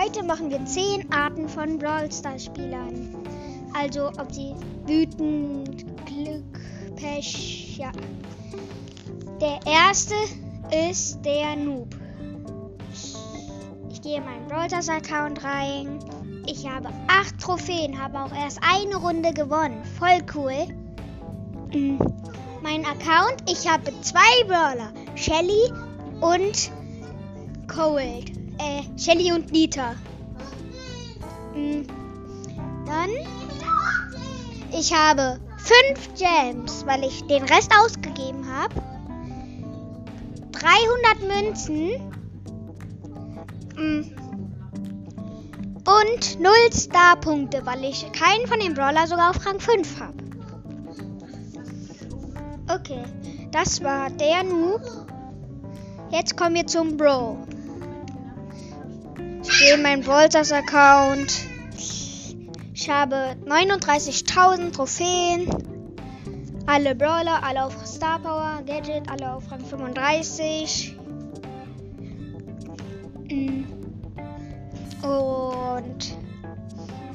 [0.00, 3.16] Heute machen wir 10 Arten von Brawl Stars Spielern.
[3.74, 4.54] Also ob sie
[4.86, 6.60] wütend, Glück,
[6.94, 7.90] Pech, ja.
[9.40, 10.14] Der erste
[10.70, 11.88] ist der Noob.
[13.90, 15.98] Ich gehe in meinen Brawl Stars Account rein.
[16.46, 19.82] Ich habe 8 Trophäen, habe auch erst eine Runde gewonnen.
[19.98, 20.66] Voll cool.
[21.72, 21.98] Mm.
[22.62, 24.92] Mein Account, ich habe zwei Brawler.
[25.16, 25.72] Shelly
[26.20, 26.70] und
[27.66, 28.47] Cold.
[28.58, 29.94] Äh, Shelly und Nita.
[31.54, 31.82] Mm.
[32.86, 33.10] Dann,
[34.72, 38.74] ich habe 5 Gems, weil ich den Rest ausgegeben habe.
[40.52, 41.90] 300 Münzen.
[43.76, 44.18] Mm.
[45.88, 50.18] Und 0 Star-Punkte, weil ich keinen von den Brawler sogar auf Rang 5 habe.
[52.70, 53.02] Okay,
[53.50, 54.82] das war der Noob.
[56.10, 57.38] Jetzt kommen wir zum Bro.
[59.50, 61.32] Ich gehe in meinen Bolters Account.
[62.74, 65.48] Ich habe 39.000 Trophäen.
[66.66, 70.94] Alle Brawler, alle auf Star Power, Gadget, alle auf Rang 35.
[73.30, 73.64] Mm.
[75.02, 76.16] Und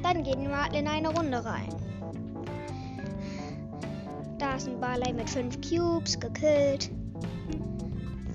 [0.01, 1.69] dann gehen wir in eine Runde rein.
[4.39, 6.89] Da ist ein Barley mit 5 Cubes gekillt.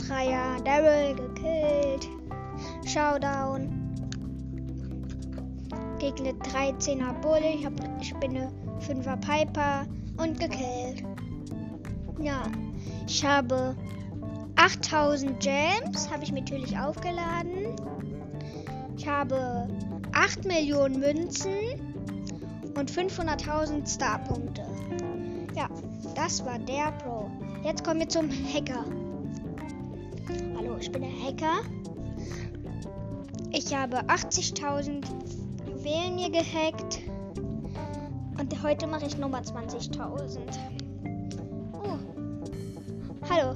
[0.07, 2.09] Dreier Daryl gekillt.
[2.87, 3.88] Showdown.
[5.99, 7.41] Gegner 13er Bull.
[7.43, 11.05] Ich, hab, ich bin eine 5er Piper und gekillt.
[12.21, 12.43] Ja,
[13.07, 13.77] ich habe
[14.57, 17.77] 8000 Gems, habe ich natürlich aufgeladen.
[18.97, 19.69] Ich habe
[20.13, 21.53] 8 Millionen Münzen
[22.77, 24.67] und 500.000 Starpunkte.
[25.55, 25.69] Ja,
[26.15, 27.31] das war der Pro.
[27.65, 28.85] Jetzt kommen wir zum Hacker.
[30.57, 31.61] Hallo, ich bin der Hacker.
[33.53, 35.05] Ich habe 80.000
[35.89, 37.01] Juwelen mir gehackt.
[38.39, 40.39] Und heute mache ich Nummer 20.000.
[41.73, 41.97] Oh.
[43.31, 43.55] Hallo,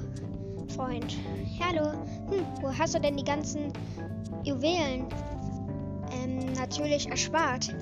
[0.75, 1.15] Freund.
[1.59, 1.91] Hallo.
[2.31, 3.71] Hm, wo hast du denn die ganzen
[4.43, 5.05] Juwelen?
[6.11, 7.75] Ähm, natürlich erspart.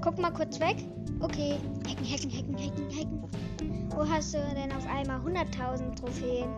[0.00, 0.76] Guck mal kurz weg.
[1.18, 1.56] Okay.
[1.88, 3.90] Hacken, hacken, hacken, hacken, hacken.
[3.90, 6.48] Wo hast du denn auf einmal 100.000 Trophäen?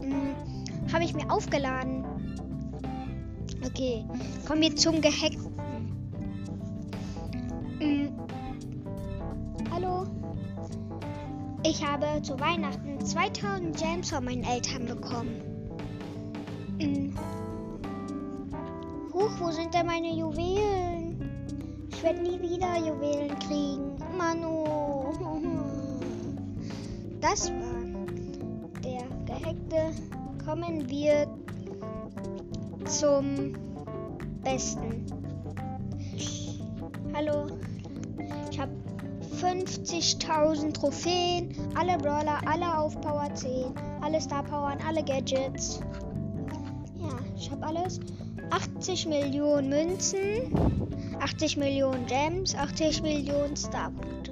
[0.00, 0.34] Hm,
[0.92, 2.04] Habe ich mir aufgeladen.
[3.64, 4.04] Okay.
[4.44, 5.52] Kommen wir zum Gehackten.
[9.74, 10.06] Hallo?
[11.62, 15.40] Ich habe zu Weihnachten 2000 Gems von meinen Eltern bekommen.
[16.78, 17.14] Hm.
[19.14, 21.88] Huch, wo sind denn meine Juwelen?
[21.90, 23.96] Ich werde nie wieder Juwelen kriegen.
[24.18, 24.64] Manu.
[27.22, 27.82] Das war
[28.84, 30.02] der gehackte.
[30.44, 31.26] Kommen wir
[32.84, 33.54] zum
[34.44, 35.06] Besten.
[37.14, 37.46] Hallo.
[38.50, 38.72] Ich habe
[39.42, 45.80] 50.000 Trophäen, alle Brawler, alle auf Power 10, alle Star Powern, alle Gadgets.
[47.00, 47.98] Ja, ich habe alles.
[48.50, 50.88] 80 Millionen Münzen,
[51.18, 54.30] 80 Millionen Gems, 80 Millionen Starpunkte.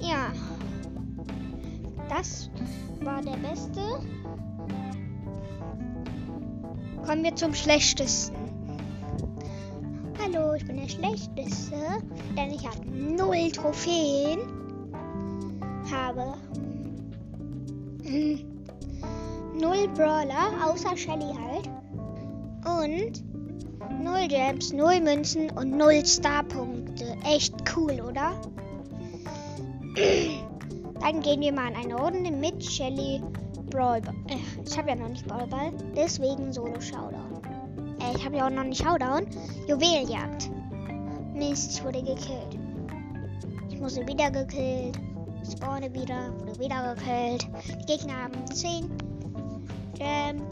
[0.00, 0.32] Ja,
[2.08, 2.48] das
[3.02, 3.80] war der beste.
[7.04, 8.37] Kommen wir zum schlechtesten.
[10.30, 11.76] Hallo, ich bin der schlechteste,
[12.36, 14.40] denn ich habe null Trophäen,
[15.90, 16.34] habe
[18.02, 18.40] hm,
[19.58, 21.68] null Brawler, außer Shelly halt,
[22.66, 23.24] und
[24.02, 27.16] null Gems, null Münzen und null Starpunkte.
[27.24, 28.32] Echt cool, oder?
[31.00, 33.22] Dann gehen wir mal in eine Runde mit Shelly
[33.70, 34.02] Brawl.
[34.28, 37.27] Äh, ich habe ja noch nicht Brawlball, deswegen Solo Showdown.
[38.08, 39.26] Äh, ich habe ja auch noch nicht Showdown.
[39.66, 40.50] Juweljagd.
[41.34, 42.58] Mist, ich wurde gekillt.
[43.70, 44.98] Ich wurde wieder gekillt.
[45.50, 47.48] Spawne wieder, wurde wieder gekillt.
[47.80, 48.90] Die Gegner haben 10
[49.94, 50.42] Gems.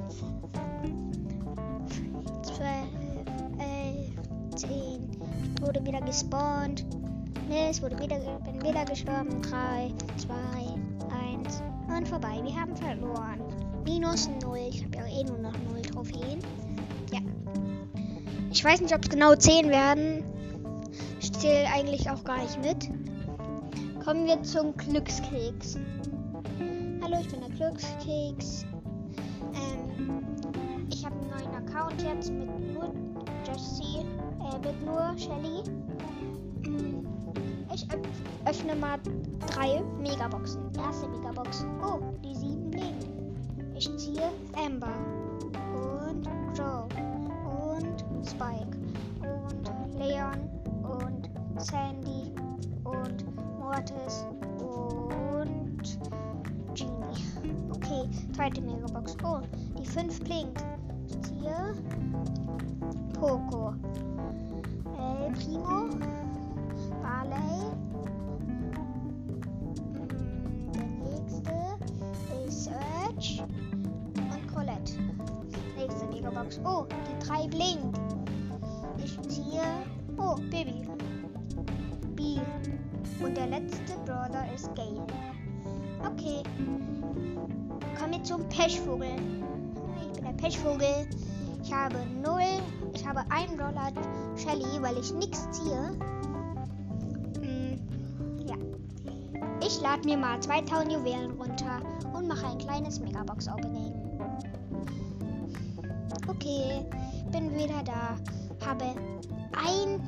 [2.42, 2.68] 12,
[3.58, 4.70] 11, 10.
[5.54, 6.86] Ich wurde wieder gespawnt.
[7.48, 9.42] Mist, wurde wieder, bin wieder gestorben.
[9.42, 10.34] 3, 2,
[11.44, 11.62] 1
[11.96, 12.40] und vorbei.
[12.42, 13.40] Wir haben verloren.
[13.84, 14.58] Minus 0.
[14.68, 16.40] Ich habe ja eh nur noch 0 Trophäen.
[18.56, 20.24] Ich weiß nicht, ob es genau 10 werden.
[21.20, 22.88] Ich zähle eigentlich auch gar nicht mit.
[24.02, 25.76] Kommen wir zum Glückskeks.
[27.02, 28.64] Hallo, ich bin der Glückskeks.
[29.52, 30.24] Ähm,
[30.90, 32.94] ich habe einen neuen Account jetzt mit nur
[33.46, 34.06] Jessie,
[34.40, 35.62] äh, mit nur Shelly.
[37.74, 38.00] Ich öff
[38.46, 38.98] öffne mal
[39.48, 40.62] drei Megaboxen.
[40.78, 41.66] Erste Megabox.
[41.84, 43.06] Oh, die sieben lebt.
[43.74, 45.15] Ich ziehe Amber.
[53.86, 54.26] Mortis
[54.58, 55.98] und
[56.74, 57.70] Genie.
[57.70, 59.16] Okay, zweite Megabox.
[59.24, 59.40] Oh,
[59.78, 60.64] die 5 blinkt.
[61.38, 61.74] Hier
[63.18, 63.74] Poco.
[64.98, 65.88] El Primo.
[67.02, 67.62] Barley.
[68.46, 68.72] Mm,
[70.72, 71.52] Der nächste
[72.46, 73.42] ist Search
[74.16, 74.94] und Colette.
[75.76, 76.60] Nächste Megabox.
[76.64, 78.00] Oh, die 3 blinkt.
[78.98, 79.62] Ich ziehe.
[80.18, 80.82] Oh, Baby.
[83.22, 85.06] Und der letzte Brawler ist Gale.
[86.00, 86.42] Okay.
[87.98, 89.16] Kommen wir zum Pechvogel.
[90.02, 91.08] Ich bin der Pechvogel.
[91.62, 92.40] Ich habe 0.
[92.94, 93.92] Ich habe 1 Dollar
[94.36, 95.90] Shelly, weil ich nichts ziehe.
[97.40, 97.78] Hm,
[98.46, 98.56] ja.
[99.66, 101.80] Ich lade mir mal 2000 Juwelen runter
[102.12, 103.92] und mache ein kleines Megabox-Opening.
[106.28, 106.84] Okay,
[107.32, 108.16] bin wieder da.
[108.64, 108.84] Habe
[109.56, 110.00] ein.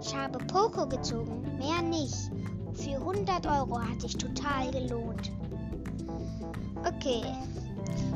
[0.00, 2.30] Ich habe Poco gezogen, mehr nicht.
[2.74, 5.32] Für 100 Euro hat sich total gelohnt.
[6.86, 7.22] Okay.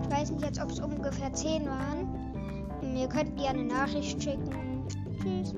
[0.02, 2.96] Ich weiß nicht jetzt, ob es ungefähr 10 waren.
[2.96, 4.86] Ihr könnt mir eine Nachricht schicken.
[5.22, 5.54] Tschüss.